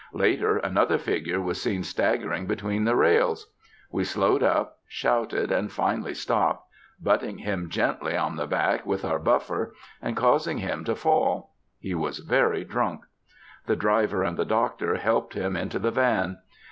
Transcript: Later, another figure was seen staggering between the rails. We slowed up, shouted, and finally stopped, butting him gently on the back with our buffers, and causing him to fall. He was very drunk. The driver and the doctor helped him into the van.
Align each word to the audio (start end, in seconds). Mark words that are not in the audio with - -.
Later, 0.15 0.57
another 0.57 0.97
figure 0.97 1.39
was 1.39 1.61
seen 1.61 1.83
staggering 1.83 2.47
between 2.47 2.85
the 2.85 2.95
rails. 2.95 3.53
We 3.91 4.03
slowed 4.03 4.41
up, 4.41 4.79
shouted, 4.87 5.51
and 5.51 5.71
finally 5.71 6.15
stopped, 6.15 6.65
butting 6.99 7.37
him 7.37 7.69
gently 7.69 8.17
on 8.17 8.35
the 8.35 8.47
back 8.47 8.83
with 8.83 9.05
our 9.05 9.19
buffers, 9.19 9.75
and 10.01 10.17
causing 10.17 10.57
him 10.57 10.83
to 10.85 10.95
fall. 10.95 11.53
He 11.77 11.93
was 11.93 12.17
very 12.17 12.63
drunk. 12.63 13.01
The 13.67 13.75
driver 13.75 14.23
and 14.23 14.37
the 14.37 14.43
doctor 14.45 14.95
helped 14.95 15.35
him 15.35 15.55
into 15.55 15.77
the 15.77 15.91
van. 15.91 16.39